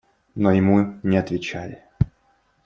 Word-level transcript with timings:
Но 0.33 0.51
ему 0.51 0.97
не 1.03 1.15
отвечали. 1.17 1.83